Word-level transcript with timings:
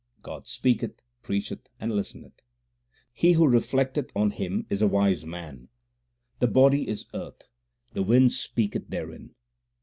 God 0.23 0.47
speaketh, 0.47 0.99
preacheth, 1.21 1.69
and 1.79 1.91
listeneth; 1.91 2.41
He 3.13 3.33
who 3.33 3.47
reflecteth 3.47 4.09
on 4.15 4.31
himself 4.31 4.65
is 4.71 4.81
a 4.81 4.87
wise 4.87 5.27
man. 5.27 5.67
The 6.39 6.47
body 6.47 6.87
is 6.89 7.05
earth, 7.13 7.43
the 7.93 8.01
wind 8.01 8.31
speaketh 8.31 8.87
therein. 8.89 9.35